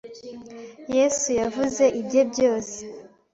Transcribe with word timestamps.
Yesu 0.95 1.27
yavuze 1.41 1.83
ibye 1.99 2.21
byose 2.31 2.77